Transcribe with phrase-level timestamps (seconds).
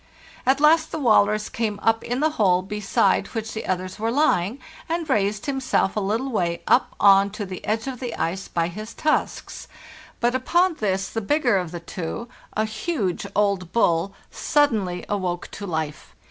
[0.47, 4.09] At last the walrus came up in the hole be side which the others were
[4.09, 4.57] lying,
[4.89, 8.67] and raised himself a little way up on to the edge of the ice by
[8.67, 9.67] his tusks;
[10.19, 15.51] but upon this the bigger of the two, a huge old bull, sud denly awoke
[15.51, 16.15] to life.